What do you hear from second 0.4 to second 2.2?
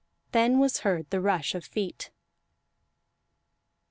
was heard the rush of feet.